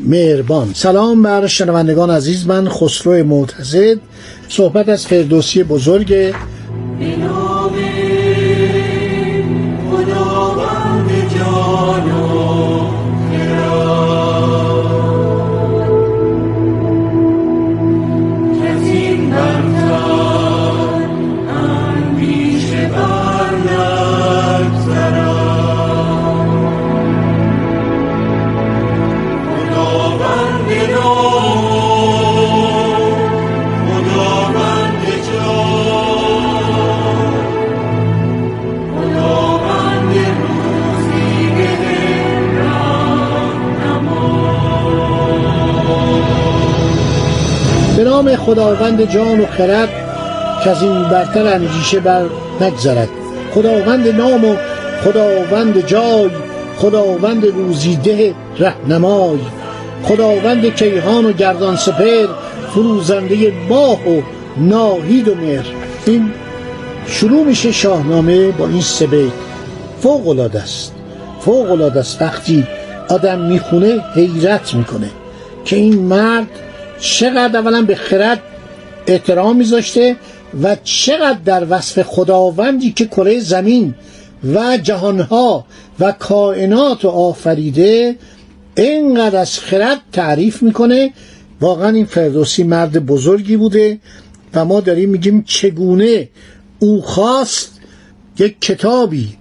مهربان. 0.00 0.70
سلام 0.74 1.22
بر 1.22 1.46
شنوندگان 1.46 2.10
عزیز 2.10 2.46
من 2.46 2.68
خسرو 2.68 3.24
معتزد. 3.24 3.98
صحبت 4.48 4.88
از 4.88 5.06
فردوسی 5.06 5.62
بزرگ 5.62 6.34
خداوند 48.48 49.10
جان 49.10 49.40
و 49.40 49.46
خرد 49.46 49.88
که 50.64 50.70
از 50.70 50.82
این 50.82 51.02
برتر 51.02 51.46
اندیشه 51.46 52.00
بر 52.00 52.24
نگذرد. 52.60 53.08
خداوند 53.54 54.08
نام 54.08 54.44
و 54.44 54.56
خداوند 55.04 55.86
جای 55.86 56.30
خداوند 56.76 57.46
روزیده 57.46 58.34
رهنمای. 58.58 59.38
خداوند 60.04 60.74
کیهان 60.74 61.26
و 61.26 61.32
گردان 61.32 61.76
سپر 61.76 62.26
فروزنده 62.74 63.52
ماه 63.68 64.08
و 64.08 64.22
ناهید 64.56 65.28
و 65.28 65.34
مهر. 65.34 65.66
این 66.06 66.32
شروع 67.06 67.44
میشه 67.44 67.72
شاهنامه 67.72 68.50
با 68.50 68.68
این 68.68 68.82
سه 68.82 69.06
بیت. 69.06 69.32
فوق 70.02 70.28
العاده 70.28 70.62
است. 70.62 70.94
فوق 71.40 71.70
العاده 71.70 72.00
است. 72.00 72.22
وقتی 72.22 72.66
آدم 73.08 73.38
می‌خونه 73.38 74.00
حیرت 74.14 74.74
می‌کنه 74.74 75.10
که 75.64 75.76
این 75.76 75.98
مرد 75.98 76.46
چقدر 77.00 77.58
اولا 77.58 77.82
به 77.82 77.94
خرد 77.94 78.42
احترام 79.06 79.56
میذاشته 79.56 80.16
و 80.62 80.76
چقدر 80.84 81.38
در 81.44 81.66
وصف 81.70 82.02
خداوندی 82.02 82.92
که 82.92 83.06
کره 83.06 83.40
زمین 83.40 83.94
و 84.54 84.78
جهانها 84.82 85.66
و 86.00 86.12
کائنات 86.12 87.04
و 87.04 87.08
آفریده 87.08 88.16
اینقدر 88.76 89.36
از 89.36 89.58
خرد 89.58 90.00
تعریف 90.12 90.62
می‌کنه. 90.62 91.12
واقعا 91.60 91.88
این 91.88 92.06
فردوسی 92.06 92.64
مرد 92.64 93.06
بزرگی 93.06 93.56
بوده 93.56 93.98
و 94.54 94.64
ما 94.64 94.80
داریم 94.80 95.10
میگیم 95.10 95.42
چگونه 95.42 96.28
او 96.78 97.02
خواست 97.02 97.80
یک 98.38 98.60
کتابی 98.60 99.36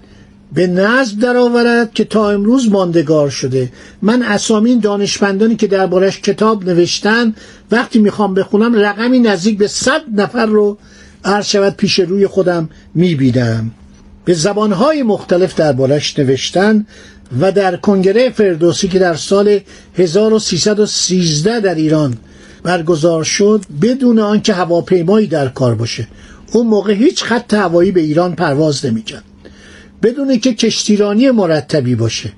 به 0.53 0.67
نظم 0.67 1.19
درآورد 1.19 1.93
که 1.93 2.03
تا 2.03 2.29
امروز 2.29 2.69
ماندگار 2.69 3.29
شده. 3.29 3.71
من 4.01 4.21
اسامی 4.21 4.79
دانشمندانی 4.79 5.55
که 5.55 5.67
دربارش 5.67 6.21
کتاب 6.21 6.69
نوشتن 6.69 7.35
وقتی 7.71 7.99
می‌خوام 7.99 8.33
بخونم 8.33 8.75
رقمی 8.75 9.19
نزدیک 9.19 9.57
به 9.57 9.67
صد 9.67 10.01
نفر 10.15 10.45
رو 10.45 10.77
عرض 11.25 11.45
شود 11.45 11.75
پیش 11.75 11.99
روی 11.99 12.27
خودم 12.27 12.69
می‌بینم. 12.95 13.71
به 14.25 14.33
زبانهای 14.33 15.03
مختلف 15.03 15.55
دربارش 15.55 16.19
نوشتن 16.19 16.85
و 17.41 17.51
در 17.51 17.75
کنگره 17.75 18.29
فردوسی 18.29 18.87
که 18.87 18.99
در 18.99 19.13
سال 19.15 19.59
1313 19.97 21.59
در 21.59 21.75
ایران 21.75 22.17
برگزار 22.63 23.23
شد 23.23 23.65
بدون 23.81 24.19
آنکه 24.19 24.53
هواپیمایی 24.53 25.27
در 25.27 25.47
کار 25.47 25.75
باشه. 25.75 26.07
اون 26.53 26.67
موقع 26.67 26.93
هیچ 26.93 27.23
خط 27.23 27.53
هوایی 27.53 27.91
به 27.91 28.01
ایران 28.01 28.35
پرواز 28.35 28.85
نمی‌کرد. 28.85 29.23
بدون 30.03 30.39
که 30.39 30.53
کشتیرانی 30.53 31.31
مرتبی 31.31 31.95
باشه. 31.95 32.31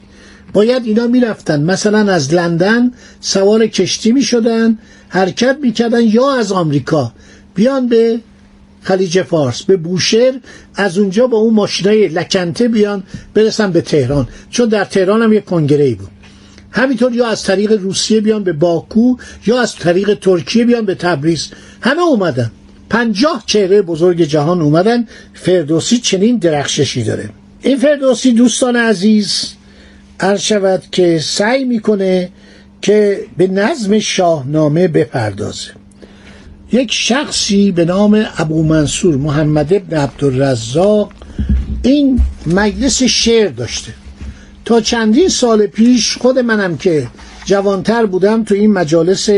باید 0.53 0.85
اینا 0.85 1.07
می‌رفتن. 1.07 1.61
مثلا 1.61 2.11
از 2.11 2.33
لندن 2.33 2.91
سوار 3.21 3.67
کشتی 3.67 4.11
می‌شدن 4.11 4.77
حرکت 5.09 5.57
می‌کردن 5.61 6.03
یا 6.03 6.31
از 6.31 6.51
آمریکا. 6.51 7.13
بیان 7.55 7.87
به 7.87 8.19
خلیج 8.81 9.21
فارس 9.21 9.63
به 9.63 9.77
بوشهر 9.77 10.33
از 10.75 10.97
اونجا 10.97 11.27
با 11.27 11.37
اون 11.37 11.53
ماشینای 11.53 12.07
لکنته 12.07 12.67
بیان 12.67 13.03
برسن 13.33 13.71
به 13.71 13.81
تهران. 13.81 14.27
چون 14.49 14.69
در 14.69 14.85
تهران 14.85 15.21
هم 15.21 15.33
یک 15.33 15.45
کنگره 15.45 15.83
ای 15.83 15.95
بود. 15.95 16.09
همینطور 16.71 17.13
یا 17.13 17.27
از 17.27 17.43
طریق 17.43 17.71
روسیه 17.71 18.21
بیان 18.21 18.43
به 18.43 18.53
باکو 18.53 19.15
یا 19.45 19.61
از 19.61 19.75
طریق 19.75 20.13
ترکیه 20.13 20.65
بیان 20.65 20.85
به 20.85 20.95
تبریز. 20.95 21.47
همه 21.81 22.01
اومدن. 22.01 22.51
پنجاه 22.89 23.43
چهره 23.45 23.81
بزرگ 23.81 24.21
جهان 24.21 24.61
اومدن. 24.61 25.07
فردوسی 25.33 25.97
چنین 25.97 26.37
درخششی 26.37 27.03
داره. 27.03 27.29
این 27.61 27.77
فردوسی 27.77 28.31
دوستان 28.31 28.75
عزیز 28.75 29.53
عرض 30.19 30.41
شود 30.41 30.83
که 30.91 31.19
سعی 31.19 31.63
می‌کنه 31.63 32.29
که 32.81 33.19
به 33.37 33.47
نظم 33.47 33.99
شاهنامه 33.99 34.87
بپردازه. 34.87 35.71
یک 36.71 36.91
شخصی 36.91 37.71
به 37.71 37.85
نام 37.85 38.25
ابو 38.37 38.63
منصور 38.63 39.15
محمد 39.15 39.73
ابن 39.73 39.97
عبدالرزاق 39.97 41.11
این 41.83 42.21
مجلس 42.47 43.03
شعر 43.03 43.47
داشته. 43.47 43.93
تا 44.65 44.81
چندین 44.81 45.29
سال 45.29 45.67
پیش 45.67 46.17
خود 46.17 46.39
منم 46.39 46.77
که 46.77 47.07
جوانتر 47.45 48.05
بودم 48.05 48.43
تو 48.43 48.55
این 48.55 48.73
مجالس 48.73 49.29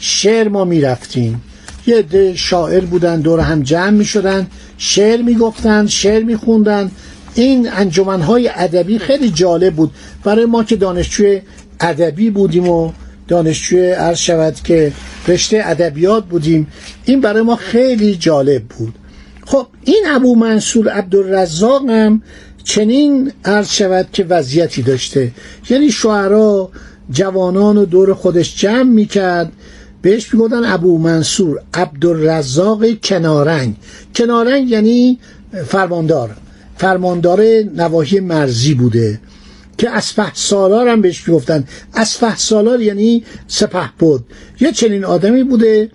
شعر 0.00 0.48
ما 0.48 0.64
می‌رفتیم. 0.64 1.42
یه 1.86 1.96
عده 1.96 2.34
شاعر 2.36 2.84
بودن 2.84 3.20
دور 3.20 3.40
هم 3.40 3.62
جمع 3.62 3.90
می 3.90 4.04
شدن 4.04 4.46
شعر 4.78 5.22
می 5.22 5.34
گفتن 5.34 5.86
شعر 5.86 6.22
می 6.22 6.36
خوندن 6.36 6.90
این 7.34 7.72
انجمنهای 7.72 8.50
ادبی 8.54 8.98
خیلی 8.98 9.30
جالب 9.30 9.74
بود. 9.74 9.90
برای 10.24 10.44
ما 10.44 10.64
که 10.64 10.76
دانشجوی 10.76 11.40
ادبی 11.80 12.30
بودیم 12.30 12.68
و 12.68 12.92
دانشجوی 13.28 13.90
عرض 13.90 14.18
شود 14.18 14.54
که 14.64 14.92
رشته 15.28 15.62
ادبیات 15.64 16.24
بودیم 16.24 16.66
این 17.04 17.20
برای 17.20 17.42
ما 17.42 17.56
خیلی 17.56 18.16
جالب 18.16 18.62
بود. 18.62 18.94
خب 19.46 19.66
این 19.84 20.04
ابو 20.08 20.34
منصور 20.34 20.88
عبدالرزاق 20.88 21.90
هم 21.90 22.22
چنین 22.64 23.32
عرض 23.44 23.68
شود 23.68 24.08
که 24.12 24.24
وضعیتی 24.24 24.82
داشته. 24.82 25.32
یعنی 25.70 25.90
شعرا 25.90 26.70
جوانان 27.10 27.76
و 27.76 27.84
دور 27.84 28.14
خودش 28.14 28.56
جمع 28.56 28.82
می‌کرد. 28.82 29.52
بهش 30.02 30.34
می‌گفتن 30.34 30.64
ابو 30.64 30.98
منصور 30.98 31.62
عبدالرزاق 31.74 33.00
کنارنگ. 33.04 33.74
کنارنگ 34.14 34.70
یعنی 34.70 35.18
فرماندار. 35.66 36.36
فرماندار 36.80 37.40
نواحی 37.74 38.20
مرزی 38.20 38.74
بوده 38.74 39.20
که 39.78 39.90
اسفه 39.90 40.34
سالار 40.34 40.88
هم 40.88 41.00
بهش 41.00 41.28
می‌گفتن. 41.28 41.64
اسفه 41.94 42.36
سالار 42.36 42.80
یعنی 42.80 43.24
سپه 43.48 43.90
بود. 43.98 44.24
یه 44.60 44.72
چنین 44.72 45.04
آدمی 45.04 45.44
بوده 45.44 45.90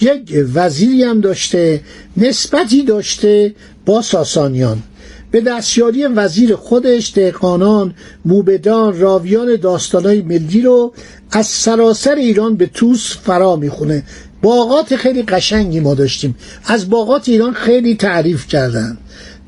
یک 0.00 0.44
وزیری 0.54 1.04
هم 1.04 1.20
داشته 1.20 1.80
نسبتی 2.16 2.82
داشته 2.82 3.54
با 3.86 4.02
ساسانیان. 4.02 4.82
به 5.30 5.40
دستیاری 5.40 6.06
وزیر 6.06 6.56
خودش 6.56 7.12
دهقانان 7.14 7.94
موبدان 8.24 9.00
راویان 9.00 9.56
داستانهای 9.56 10.22
ملی 10.22 10.62
رو 10.62 10.92
از 11.30 11.46
سراسر 11.46 12.14
ایران 12.14 12.56
به 12.56 12.66
توس 12.66 13.16
فرا 13.16 13.56
می‌خونه. 13.56 14.02
باغات 14.42 14.96
خیلی 14.96 15.22
قشنگی 15.22 15.80
ما 15.80 15.94
داشتیم. 15.94 16.36
از 16.64 16.90
باغات 16.90 17.28
ایران 17.28 17.52
خیلی 17.52 17.94
تعریف 17.94 18.46
کردن. 18.46 18.98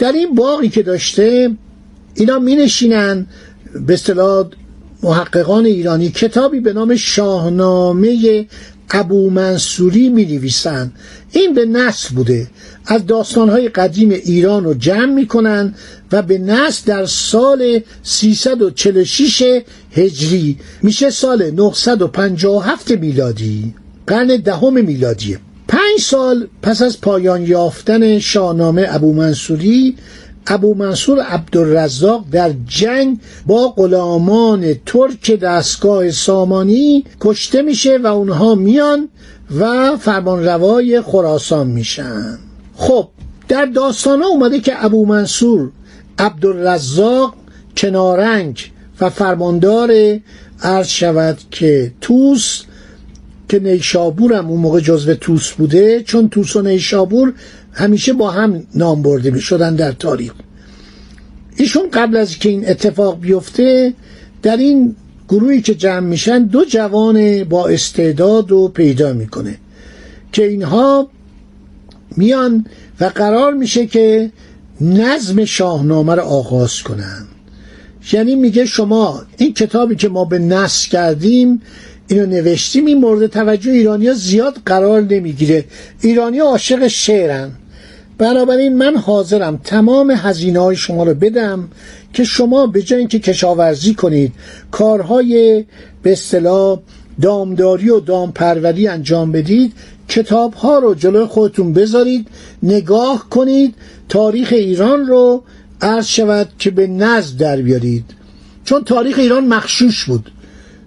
در 0.02 0.12
این 0.12 0.34
باقی 0.34 0.69
که 0.69 0.82
داشته 0.82 1.50
اینا 2.14 2.38
می 2.38 2.56
نشینن 2.56 3.26
به 3.87 3.94
اصطلاح 3.94 4.46
محققان 5.02 5.64
ایرانی 5.66 6.10
کتابی 6.10 6.60
به 6.60 6.72
نام 6.72 6.96
شاهنامه 6.96 8.46
ابو 8.90 9.31
منصوری 9.31 10.08
می 10.08 10.25
نویسن 10.25 10.93
این 11.32 11.54
به 11.54 11.66
نصر 11.66 12.14
بوده. 12.14 12.46
از 12.87 13.06
داستانهای 13.06 13.69
قدیم 13.69 14.10
ایران 14.10 14.64
رو 14.64 14.75
جمع 14.75 15.14
می‌کنن 15.14 15.75
و 16.12 16.22
به 16.22 16.38
نصر 16.38 16.82
در 16.87 17.06
سال 17.06 17.81
346 18.02 19.62
هجری 19.93 20.58
میشه 20.82 21.10
سال 21.10 21.50
957 21.50 22.90
میلادی. 22.90 23.75
قرن 24.06 24.26
دهم 24.26 24.84
میلادیه. 24.84 25.38
پنج 25.72 26.00
سال 26.00 26.48
پس 26.62 26.82
از 26.82 27.00
پایان 27.00 27.42
یافتن 27.42 28.19
شاهنامه 28.19 28.86
ابو 28.90 29.12
منصوری 29.12 29.96
ابو 30.46 30.74
منصور 30.74 31.20
عبدالرزاق 31.20 32.24
در 32.32 32.52
جنگ 32.66 33.20
با 33.46 33.69
غلامان 33.69 34.74
ترک 34.86 35.32
دستگاه 35.32 36.10
سامانی 36.10 37.04
کشته 37.20 37.62
میشه 37.62 37.98
و 37.98 38.06
اونها 38.06 38.54
میان 38.54 39.08
و 39.58 39.96
فرمانروای 39.96 41.00
خراسان 41.00 41.66
میشن. 41.66 42.38
خب 42.76 43.08
در 43.48 43.64
داستان 43.64 44.22
اومده 44.22 44.60
که 44.60 44.84
ابو 44.84 45.06
منصور 45.06 45.70
عبدالرزاق 46.19 47.34
کنارنگ 47.76 48.70
و 49.00 49.10
فرماندار 49.10 50.20
عرض 50.62 50.88
شود 50.88 51.38
که 51.50 51.92
توس 52.00 52.62
که 53.52 53.58
نیشابور 53.58 54.32
هم 54.32 54.50
اون 54.50 54.60
موقع 54.60 54.81
جزو 54.81 55.14
توس 55.14 55.52
بوده 55.52 56.02
چون 56.02 56.28
توس 56.28 56.56
و 56.56 56.62
نیشابور 56.62 57.32
همیشه 57.72 58.12
با 58.12 58.31
هم 58.31 58.66
نام 58.75 59.02
برده 59.02 59.31
می 59.31 59.40
شدن 59.40 59.75
در 59.75 59.93
تاریخ. 59.93 60.32
ایشون 61.56 61.90
قبل 61.93 62.16
از 62.16 62.38
که 62.38 62.49
این 62.49 62.69
اتفاق 62.69 63.20
بیفته 63.20 63.94
در 64.43 64.56
این 64.56 64.96
گروهی 65.28 65.62
که 65.62 65.75
جمع 65.75 66.06
میشن 66.06 66.44
دو 66.44 66.64
جوان 66.64 67.44
با 67.44 67.69
استعداد 67.69 68.50
رو 68.50 68.69
پیدا 68.69 69.12
می‌کنه 69.12 69.58
که 70.32 70.46
اینها 70.46 71.08
میان 72.16 72.66
و 73.00 73.05
قرار 73.05 73.55
میشه 73.55 73.87
که 73.87 74.32
نظم 74.81 75.44
شاهنامه 75.44 76.14
رو 76.14 76.22
آغاز 76.22 76.82
کنن. 76.82 77.26
یعنی 78.12 78.34
میگه 78.34 78.64
شما 78.64 79.22
این 79.37 79.55
کتابی 79.55 79.96
که 79.96 80.08
ما 80.08 80.25
به 80.25 80.38
نصر 80.38 80.88
کردیم 80.88 81.62
اینو 82.08 82.26
نوشتیم 82.26 82.87
این 82.87 82.99
مورد 82.99 83.26
توجه 83.26 83.70
ایرانیا 83.70 84.14
زیاد 84.14 84.56
قرار 84.66 85.00
نمی‌گیره. 85.00 85.64
ایرانیا 86.00 86.44
عاشق 86.44 86.87
شعرن. 86.87 87.50
بنابراین 88.19 88.76
من 88.76 88.96
حاضرم 88.96 89.60
تمام 89.64 90.10
هزینه 90.10 90.60
های 90.60 90.76
شما 90.76 91.04
رو 91.04 91.14
بدم 91.14 91.69
که 92.12 92.25
شما 92.25 92.66
به 92.66 92.82
جای 92.82 92.99
اینکه 92.99 93.19
کشاورزی 93.19 93.94
کنید 93.94 94.32
کارهای 94.70 95.64
به 96.02 96.12
اصطلاح 96.12 96.78
دامداری 97.22 97.90
و 97.90 98.00
دامپروری 98.00 98.88
انجام 98.88 99.32
بدید 99.32 99.72
کتاب 100.08 100.55
ها 100.55 100.78
رو 100.78 100.94
جلوی 100.94 101.25
خودتون 101.25 101.72
بذارید 101.72 102.28
نگاه 102.62 103.26
کنید 103.31 103.75
تاریخ 104.08 104.48
ایران 104.52 105.06
رو 105.06 105.43
عرض 105.81 106.06
شود 106.06 106.48
که 106.58 106.70
به 106.70 106.87
نزد 106.87 107.38
در 107.38 107.56
بیارید. 107.56 108.05
چون 108.64 108.84
تاریخ 108.84 109.19
ایران 109.19 109.46
مخشوش 109.46 110.05
بود. 110.05 110.31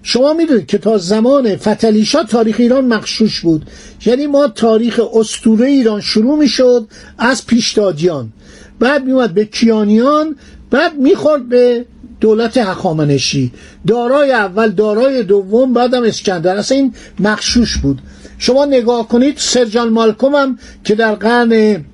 شما 0.08 0.34
می‌دونید 0.34 0.68
که 0.68 0.78
تا 0.78 0.98
زمان 0.98 1.56
فتلیشا 1.56 2.24
تاریخ 2.24 2.56
ایران 2.60 2.86
مخشوش 2.86 3.42
بود. 3.42 3.66
یعنی 4.06 4.28
ما 4.28 4.48
تاریخ 4.48 5.02
استوره 5.14 5.68
ایران 5.68 6.02
شروع 6.02 6.40
می‌شد 6.40 6.88
از 7.18 7.46
پیشدادیان 7.46 8.34
بعد 8.80 9.06
میومد 9.06 9.34
به 9.34 9.46
کیانیان 9.46 10.36
بعد 10.72 10.98
می‌خورد 10.98 11.50
به 11.50 11.86
دولت 12.22 12.58
هخامنشی. 12.58 13.52
دارای 13.88 14.32
اول 14.32 14.70
دارای 14.70 15.24
دوم 15.24 15.74
بعدم 15.74 16.04
اسکندر. 16.04 16.58
اصلا 16.58 16.78
این 16.78 16.94
مخشوش 17.20 17.78
بود. 17.78 18.02
شما 18.38 18.66
نگاه 18.66 19.08
کنید 19.08 19.36
سرجان 19.38 19.90
مالکوم 19.90 20.36
هم 20.36 20.60
که 20.84 20.96
در 20.96 21.16
قرن 21.16 21.86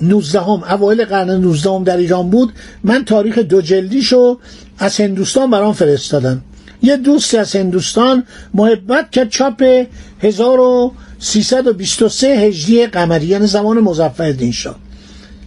19 0.00 0.40
هم 0.40 0.64
اوایل 0.70 1.04
قرن 1.04 1.30
19 1.30 1.70
هم 1.70 1.84
در 1.84 1.96
ایران 1.96 2.30
بود 2.30 2.52
من 2.84 3.04
تاریخ 3.04 3.38
دو 3.38 3.60
جلدیشو 3.60 4.38
از 4.78 5.00
هندوستان 5.00 5.50
برام 5.50 5.72
فرستادن. 5.72 6.42
یه 6.82 6.96
دوستی 6.96 7.36
از 7.36 7.56
هندوستان 7.56 8.24
محبت 8.54 9.12
که 9.12 9.26
چاپ 9.26 9.86
1323 10.22 12.26
هجری 12.26 12.86
قمری 12.86 13.26
یعنی 13.26 13.46
زمان 13.46 13.80
مظفرالدین 13.80 14.52
شاه. 14.52 14.76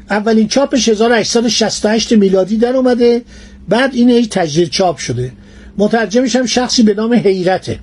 اولین 0.09 0.47
چاپش 0.47 0.89
1868 0.89 2.13
میلادی 2.13 2.57
در 2.57 2.75
اومده 2.75 3.21
بعد 3.69 3.95
این 3.95 4.09
ای 4.09 4.27
تجدید 4.27 4.69
چاپ 4.69 4.97
شده. 4.97 5.31
مترجمش 5.77 6.35
هم 6.35 6.45
شخصی 6.45 6.83
به 6.83 6.93
نام 6.93 7.13
حیرته. 7.13 7.79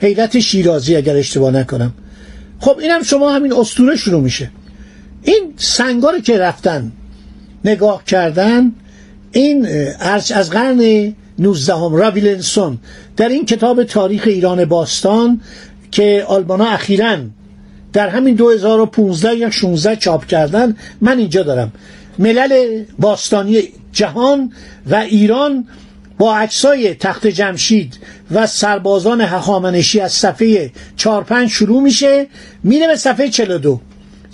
حیرت 0.00 0.38
شیرازی 0.38 0.96
اگر 0.96 1.16
اشتباه 1.16 1.50
نکنم. 1.50 1.94
خب 2.60 2.78
اینم 2.78 3.02
شما 3.02 3.32
همین 3.32 3.52
استوره 3.52 3.96
شروع 3.96 4.22
میشه. 4.22 4.50
این 5.22 5.54
سنگار 5.56 6.20
که 6.20 6.38
رفتن 6.38 6.92
نگاه 7.64 8.04
کردن 8.04 8.72
این 9.32 9.66
از 10.00 10.50
قرن 10.50 11.14
19 11.40 11.74
هم 11.74 11.94
راویلنسون 11.94 12.78
در 13.16 13.28
این 13.28 13.46
کتاب 13.46 13.84
تاریخ 13.84 14.22
ایران 14.26 14.64
باستان 14.64 15.40
که 15.90 16.24
آلبانا 16.28 16.64
اخیرا 16.64 17.16
در 17.92 18.08
همین 18.08 18.34
2015 18.34 19.34
یا 19.34 19.50
16 19.50 19.96
چاپ 19.96 20.26
کردن 20.26 20.76
من 21.00 21.18
اینجا 21.18 21.42
دارم. 21.42 21.72
ملل 22.18 22.84
باستانی 22.98 23.62
جهان 23.92 24.52
و 24.90 24.94
ایران 24.94 25.66
با 26.18 26.36
عکسای 26.36 26.94
تخت 26.94 27.26
جمشید 27.26 27.98
و 28.30 28.46
سربازان 28.46 29.20
هخامنشی 29.20 30.00
از 30.00 30.12
صفحه 30.12 30.70
4 30.96 31.24
5 31.24 31.48
شروع 31.50 31.82
میشه 31.82 32.26
میره 32.64 32.86
به 32.86 32.96
صفحه 32.96 33.28
42 33.28 33.80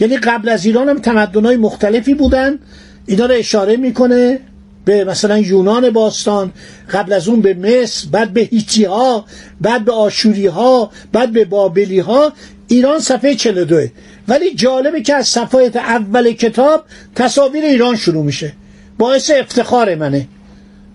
یعنی 0.00 0.17
قبل 0.17 0.49
از 0.49 0.67
ایران 0.67 0.88
هم 0.88 0.99
تمدنهای 0.99 1.56
مختلفی 1.56 2.14
بودن 2.14 2.59
اینا 3.06 3.26
رو 3.26 3.35
اشاره 3.35 3.76
می‌کنه. 3.76 4.41
به 4.87 5.05
مثلا 5.05 5.38
یونان 5.38 5.91
باستان 5.91 6.53
قبل 6.93 7.12
از 7.12 7.29
اون 7.29 7.41
به 7.41 7.55
مصر 7.55 8.09
بعد 8.12 8.33
به 8.33 8.41
هیچی 8.41 8.85
ها 8.85 9.25
بعد 9.61 9.85
به 9.85 9.93
آشوری 9.93 10.47
ها 10.47 10.91
بعد 11.12 11.33
به 11.33 11.44
بابلی 11.44 11.99
ها 11.99 12.33
ایران 12.69 12.99
صفحه 12.99 13.35
42 13.35 13.87
ولی 14.29 14.55
جالبه 14.55 15.03
که 15.03 15.15
از 15.15 15.29
صفحات 15.29 15.76
اول 15.76 16.33
کتاب 16.33 16.85
تصاویر 17.14 17.64
ایران 17.64 17.97
شروع 17.97 18.25
میشه. 18.25 18.52
باعث 18.99 19.31
افتخار 19.31 19.95
منه. 19.95 20.28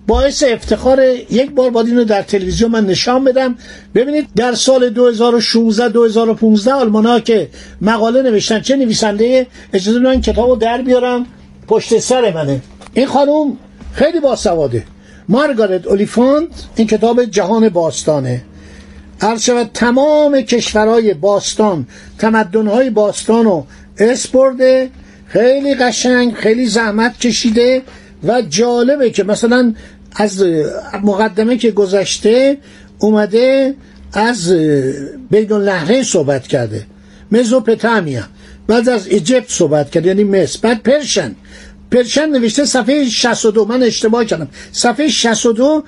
باعث 0.08 0.44
افتخار 0.48 1.04
یک 1.30 1.52
بار 1.52 1.70
باید 1.70 1.88
اینو 1.88 2.04
در 2.04 2.22
تلویزیون 2.22 2.72
من 2.72 2.86
نشان 2.86 3.24
بدم. 3.24 3.56
ببینید 3.96 4.28
در 4.36 4.54
سال 4.54 4.90
2016 4.90 5.90
2015 5.90 6.74
آلمان 6.74 7.20
که 7.20 7.50
مقاله 7.82 8.22
نوشتن 8.22 8.62
چه 8.62 8.76
نویسنده 8.76 9.48
اجازه 9.74 10.10
این 10.10 10.22
کتابو 10.22 10.56
در 10.56 10.82
بیارم. 10.82 11.26
پشت 11.68 12.00
سر 12.00 12.34
منه. 12.34 12.62
این 12.94 13.06
خانم 13.06 13.58
خیلی 13.94 14.20
باسواده. 14.20 14.84
مارگارت 15.30 15.88
اولیفاند 15.88 16.48
این 16.76 16.88
کتاب 16.88 17.26
جهان 17.26 17.70
باستانه. 17.70 18.44
شود 19.40 19.70
تمام 19.74 20.42
کشورهای 20.42 21.14
باستان 21.14 21.88
تمدنهای 22.18 22.90
باستان 22.90 23.64
اسپرده 23.98 24.90
خیلی 25.28 25.76
قشنگ 25.76 26.34
خیلی 26.34 26.66
زحمت 26.66 27.20
کشیده 27.20 27.82
و 28.24 28.42
جالبه 28.42 29.10
که 29.10 29.24
مثلا 29.24 29.74
از 30.16 30.46
مقدمه 31.04 31.58
که 31.58 31.72
گذشته 31.72 32.58
اومده 33.00 33.76
از 34.14 34.52
بین 35.32 35.52
النهرین 35.52 36.04
صحبت 36.04 36.48
کرده 36.48 36.86
مزوپتامیا 37.32 38.24
بعد 38.68 38.90
از 38.90 39.08
ایجپت 39.08 39.50
صحبت 39.52 39.90
کرد 39.90 40.06
یعنی 40.06 40.24
مصر 40.24 40.60
بعد 40.62 40.84
پرشن 40.84 41.36
پرشن 41.92 42.30
نوشته 42.30 42.66
صفحه 42.66 43.10
62 43.10 43.66
من 43.66 43.84
اشتباه 43.84 44.26
کردم. 44.26 44.48
صفحه 44.72 45.08
62 45.08 45.84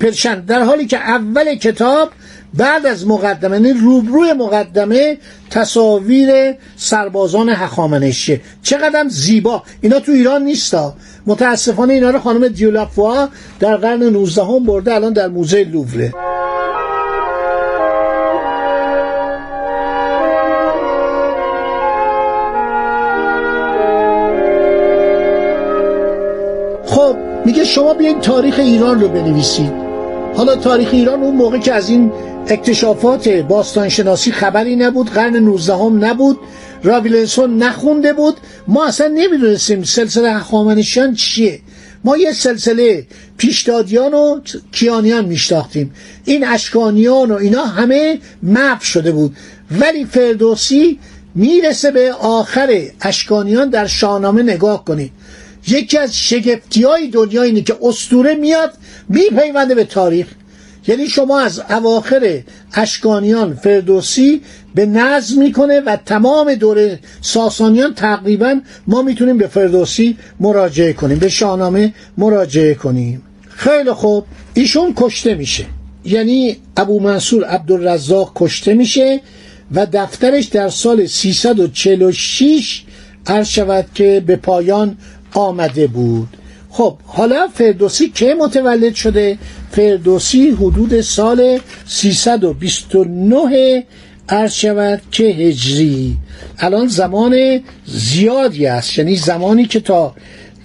پرشن 0.00 0.40
در 0.40 0.62
حالی 0.62 0.86
که 0.86 0.96
اول 0.96 1.54
کتاب 1.54 2.10
بعد 2.54 2.86
از 2.86 3.06
مقدمه 3.06 3.56
یعنی 3.56 3.80
روبروی 3.80 4.32
مقدمه 4.32 5.18
تصاویر 5.50 6.54
سربازان 6.76 7.48
هخامنشیه 7.48 8.40
چقدر 8.62 9.04
زیبا. 9.08 9.62
اینا 9.80 10.00
تو 10.00 10.12
ایران 10.12 10.42
نیستا. 10.42 10.94
متاسفانه 11.26 11.94
اینا 11.94 12.10
رو 12.10 12.18
خانم 12.18 12.48
دیولافوا 12.48 13.28
در 13.60 13.76
قرن 13.76 14.02
19 14.02 14.42
هم 14.42 14.64
برده 14.64 14.94
الان 14.94 15.12
در 15.12 15.28
موزه 15.28 15.64
لووره. 15.64 16.12
شما 27.68 27.94
بیاین 27.94 28.20
تاریخ 28.20 28.58
ایران 28.58 29.00
رو 29.00 29.08
بنویسید. 29.08 29.72
حالا 30.36 30.56
تاریخ 30.56 30.88
ایران 30.92 31.22
اون 31.22 31.36
موقع 31.36 31.58
که 31.58 31.74
از 31.74 31.88
این 31.88 32.12
اکتشافات 32.46 33.28
باستانشناسی 33.28 34.32
خبری 34.32 34.76
نبود 34.76 35.10
قرن 35.10 35.36
19 35.36 35.74
هم 35.74 36.04
نبود 36.04 36.38
راویلنسون 36.82 37.62
نخونده 37.62 38.12
بود 38.12 38.36
ما 38.68 38.86
اصلا 38.86 39.06
نمی‌دونستیم 39.06 39.82
سلسله 39.82 40.32
هخامنشیان 40.32 41.14
چیه. 41.14 41.60
ما 42.04 42.16
یه 42.16 42.32
سلسله 42.32 43.06
پیشدادیان 43.36 44.14
و 44.14 44.40
کیانیان 44.72 45.24
میشناختیم. 45.24 45.94
این 46.24 46.46
اشکانیان 46.46 47.30
و 47.30 47.34
اینا 47.34 47.64
همه 47.64 48.18
مپ 48.42 48.80
شده 48.80 49.12
بود. 49.12 49.36
ولی 49.80 50.04
فردوسی 50.04 50.98
می‌رسه 51.34 51.90
به 51.90 52.12
آخر 52.12 52.80
اشکانیان 53.00 53.70
در 53.70 53.86
شاهنامه 53.86 54.42
نگاه 54.42 54.84
کنید. 54.84 55.12
یکی 55.70 55.98
از 55.98 56.16
شگفتی 56.16 56.82
های 56.82 57.08
دنیا 57.08 57.42
اینه 57.42 57.62
که 57.62 57.76
استوره 57.82 58.34
میاد 58.34 58.72
میپیونده 59.08 59.74
به 59.74 59.84
تاریخ. 59.84 60.26
یعنی 60.86 61.08
شما 61.08 61.40
از 61.40 61.62
اواخر 61.70 62.42
اشکانیان 62.74 63.54
فردوسی 63.54 64.40
به 64.74 64.86
نظم 64.86 65.42
می‌کنه 65.42 65.80
و 65.80 65.96
تمام 66.06 66.54
دوره 66.54 66.98
ساسانیان 67.20 67.94
تقریبا 67.94 68.60
ما 68.86 69.02
می‌تونیم 69.02 69.38
به 69.38 69.46
فردوسی 69.46 70.16
مراجعه 70.40 70.92
کنیم 70.92 71.18
به 71.18 71.28
شاهنامه 71.28 71.94
مراجعه 72.18 72.74
کنیم. 72.74 73.22
خیلی 73.48 73.92
خوب. 73.92 74.24
ایشون 74.54 74.92
کشته 74.96 75.34
میشه. 75.34 75.66
یعنی 76.04 76.56
ابو 76.76 77.00
منصور 77.00 77.44
عبدالرزاق 77.44 78.32
کشته 78.34 78.74
میشه 78.74 79.20
و 79.74 79.86
دفترش 79.92 80.44
در 80.44 80.68
سال 80.68 81.06
346 81.06 82.82
عرض 83.26 83.48
شود 83.48 83.86
که 83.94 84.22
به 84.26 84.36
پایان 84.36 84.96
آمده 85.34 85.86
بود. 85.86 86.28
خب 86.70 86.98
حالا 87.04 87.48
فردوسی 87.54 88.08
که 88.08 88.34
متولد 88.40 88.94
شده؟ 88.94 89.38
فردوسی 89.70 90.50
حدود 90.50 91.00
سال 91.00 91.58
329 91.86 93.84
عرض 94.28 94.52
شود 94.52 95.00
که 95.10 95.24
هجری. 95.24 96.16
الان 96.58 96.86
زمان 96.86 97.60
زیادی 97.86 98.66
است. 98.66 98.98
یعنی 98.98 99.16
زمانی 99.16 99.66
که 99.66 99.80
تا 99.80 100.14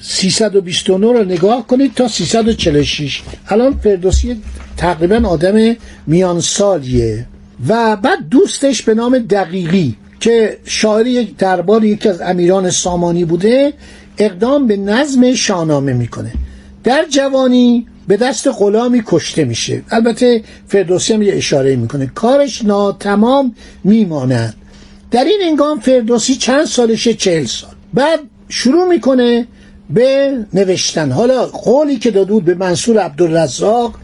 329 0.02 1.08
رو 1.08 1.24
نگاه 1.24 1.68
کنید 1.68 1.94
تا 1.94 2.08
346 2.08 3.22
الان 3.48 3.80
فردوسی 3.84 4.42
تقریبا 4.78 5.30
آدم 5.30 5.76
میان 6.08 6.40
سالیه. 6.42 7.26
و 7.68 7.96
بعد 7.96 8.30
دوستش 8.30 8.82
به 8.82 8.94
نام 8.94 9.18
دقیقی 9.18 9.96
که 10.20 10.58
شاعر 10.66 11.08
یک 11.08 11.38
دربار 11.38 11.84
یکی 11.84 12.10
از 12.10 12.22
امیران 12.22 12.70
سامانی 12.70 13.26
بوده 13.26 13.74
اقدام 14.18 14.68
به 14.68 14.78
نظم 14.78 15.34
شاهنامه 15.34 15.94
می‌کنه. 15.94 16.34
در 16.84 17.06
جوانی 17.10 17.88
به 18.08 18.18
دست 18.18 18.48
غلامی 18.48 19.04
کشته 19.06 19.46
میشه. 19.46 19.82
البته 19.92 20.44
فردوسی 20.68 21.14
هم 21.14 21.22
یه 21.22 21.34
اشاره 21.34 21.76
می‌کنه. 21.76 22.12
کارش 22.16 22.66
ناتمام 22.66 23.56
میماند. 23.84 24.56
در 25.12 25.24
این 25.24 25.40
انگام 25.44 25.80
فردوسی 25.80 26.36
چند 26.36 26.66
سالشه؟ 26.66 27.14
چهل 27.14 27.46
سال. 27.46 27.72
بعد 27.94 28.20
شروع 28.50 28.88
می‌کنه 28.88 29.48
به 29.90 30.38
نوشتن. 30.54 31.12
حالا 31.12 31.46
قولی 31.46 31.98
که 31.98 32.12
دادود 32.12 32.46
به 32.46 32.54
منصور 32.56 32.98
عبدالرزاق 32.98 33.96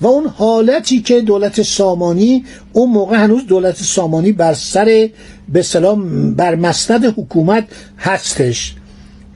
و 0.00 0.06
اون 0.06 0.26
حالتی 0.26 1.00
که 1.00 1.20
دولت 1.20 1.62
سامانی 1.62 2.44
اون 2.72 2.90
موقع 2.90 3.16
هنوز 3.16 3.46
دولت 3.46 3.76
سامانی 3.76 4.32
بر 4.32 4.54
سر 4.54 5.08
به 5.48 5.62
سلام 5.62 6.34
بر 6.34 6.54
مسند 6.54 7.04
حکومت 7.04 7.64
هستش. 7.98 8.74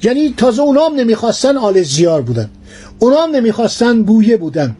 یعنی 0.03 0.35
تازه 0.37 0.63
اونا 0.63 0.87
هم 0.87 0.95
نمی‌خواستن 0.95 1.57
آل 1.57 1.83
زیار 1.83 2.23
بودن. 2.23 2.51
اونا 2.99 3.23
هم 3.23 3.31
نمی‌خواستن 3.31 4.03
بویه 4.03 4.37
بودن. 4.37 4.77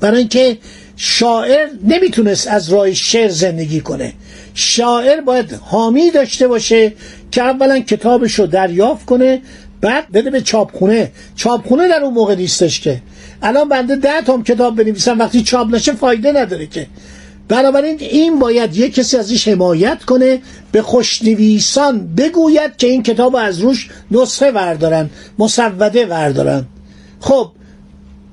برای 0.00 0.18
اینکه 0.18 0.58
شاعر 0.96 1.68
نمی‌تونست 1.84 2.48
از 2.48 2.68
راه 2.68 2.94
شعر 2.94 3.28
زندگی 3.28 3.80
کنه. 3.80 4.12
شاعر 4.54 5.20
باید 5.20 5.52
حامی 5.52 6.10
داشته 6.10 6.48
باشه 6.48 6.92
که 7.30 7.42
اولا 7.42 7.80
کتابش 7.80 8.34
رو 8.34 8.46
دریافت 8.46 9.06
کنه 9.06 9.42
بعد 9.80 10.12
بده 10.12 10.30
به 10.30 10.40
چاپخونه. 10.40 11.10
چاپخونه 11.36 11.88
در 11.88 12.00
اون 12.02 12.14
موقع 12.14 12.34
نیستش 12.34 12.80
که. 12.80 13.00
الان 13.42 13.68
بنده 13.68 13.96
ده 13.96 14.22
تام 14.26 14.44
کتاب 14.44 14.76
بنویسم 14.76 15.18
وقتی 15.18 15.42
چاپ 15.42 15.74
نشه 15.74 15.92
فایده 15.92 16.32
نداره 16.32 16.66
که. 16.66 16.86
بنابراین 17.48 17.96
این 18.00 18.38
باید 18.38 18.76
یک 18.76 18.94
کسی 18.94 19.16
ازش 19.16 19.48
حمایت 19.48 20.04
کنه 20.04 20.38
به 20.72 20.82
خوشنویسان 20.82 22.14
بگوید 22.14 22.76
که 22.76 22.86
این 22.86 23.02
کتاب 23.02 23.36
از 23.36 23.60
روش 23.60 23.88
نسخه 24.10 24.50
وردارن 24.50 25.10
مسوده 25.38 26.06
وردارن 26.06 26.66
خب 27.20 27.50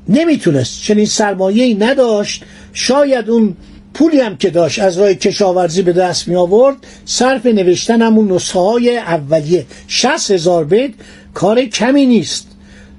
نمی‌تونست 0.09 0.81
چنین 0.81 1.05
سرمایه 1.05 1.63
ای 1.63 1.73
نداشت. 1.73 2.43
شاید 2.73 3.29
اون 3.29 3.55
پولی 3.93 4.19
هم 4.19 4.37
که 4.37 4.49
داشت 4.49 4.79
از 4.79 4.97
راه 4.97 5.13
کشاورزی 5.13 5.81
به 5.81 5.93
دست 5.93 6.27
می 6.27 6.35
آورد 6.35 6.75
صرف 7.05 7.45
نوشتن 7.45 8.01
همون 8.01 8.31
نسخه 8.31 8.59
های 8.59 8.97
اولیه. 8.97 9.65
شست 9.87 10.31
هزار 10.31 10.65
بیت 10.65 10.91
کار 11.33 11.61
کمی 11.61 12.05
نیست. 12.05 12.47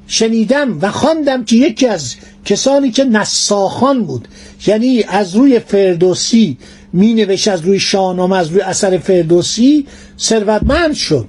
شنیدم 0.06 0.78
و 0.80 0.90
خواندم 0.90 1.44
که 1.44 1.56
یکی 1.56 1.86
از 1.86 2.14
کسانی 2.46 2.90
که 2.90 3.04
نساخان 3.04 4.04
بود. 4.04 4.28
یعنی 4.66 5.02
از 5.08 5.36
روی 5.36 5.58
فردوسی 5.58 6.58
می 6.92 7.14
نوشت 7.14 7.48
از 7.48 7.60
روی 7.60 7.80
شاهنامه 7.80 8.36
از 8.36 8.48
روی 8.48 8.60
اثر 8.60 8.98
فردوسی 8.98 9.86
ثروتمند 10.18 10.94
شد. 10.94 11.26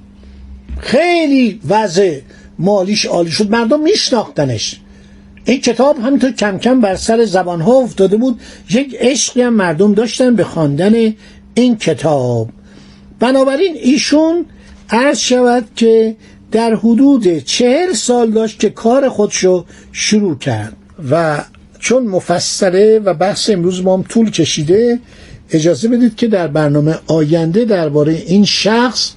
خیلی 0.80 1.60
وضع 1.68 2.18
مالیش 2.58 3.06
عالی 3.06 3.30
شد. 3.30 3.50
مردم 3.50 3.80
میشناختنش. 3.80 4.80
این 5.44 5.60
کتاب 5.60 5.98
همینطور 5.98 6.32
کم 6.32 6.58
کم 6.58 6.80
بر 6.80 6.96
سر 6.96 7.24
زبان 7.24 7.60
ها 7.60 7.72
افتاده 7.72 8.16
بود. 8.16 8.40
یک 8.70 8.96
عشقی 8.98 9.42
هم 9.42 9.54
مردم 9.54 9.94
داشتن 9.94 10.34
به 10.36 10.44
خواندن 10.44 11.14
این 11.54 11.76
کتاب. 11.76 12.48
بنابراین 13.18 13.76
ایشون 13.82 14.46
عرض 14.90 15.18
شود 15.18 15.64
که 15.76 16.16
در 16.52 16.74
حدود 16.74 17.38
چهل 17.38 17.92
سال 17.92 18.30
داشت 18.30 18.60
که 18.60 18.70
کار 18.70 19.08
خودشو 19.08 19.64
شروع 19.92 20.38
کرد. 20.38 20.77
و 21.10 21.44
چون 21.78 22.06
مفصله 22.06 22.98
و 22.98 23.14
بحث 23.14 23.50
امروز 23.50 23.82
ما 23.82 23.96
هم 23.96 24.02
طول 24.02 24.30
کشیده 24.30 25.00
اجازه 25.50 25.88
بدید 25.88 26.16
که 26.16 26.28
در 26.28 26.46
برنامه 26.46 26.98
آینده 27.06 27.64
درباره 27.64 28.12
این 28.26 28.44
شخص 28.44 29.12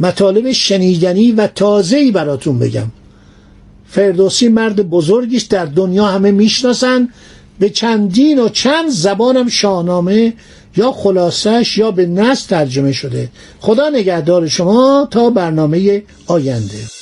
مطالب 0.00 0.52
شنیدنی 0.52 1.32
و 1.32 1.46
تازه‌ای 1.46 2.10
براتون 2.10 2.58
بگم. 2.58 2.86
فردوسی 3.88 4.48
مرد 4.48 4.90
بزرگیش 4.90 5.42
در 5.42 5.64
دنیا 5.64 6.06
همه 6.06 6.30
می‌شناسن. 6.30 7.08
به 7.58 7.70
چندین 7.70 8.38
و 8.38 8.48
چند 8.48 8.90
زبانم 8.90 9.48
شاهنامه 9.48 10.32
یا 10.76 10.92
خلاصش 10.92 11.78
یا 11.78 11.90
به 11.90 12.06
نص 12.06 12.46
ترجمه 12.46 12.92
شده. 12.92 13.28
خدا 13.60 13.88
نگهدار 13.88 14.48
شما 14.48 15.08
تا 15.10 15.30
برنامه 15.30 16.02
آینده. 16.26 17.01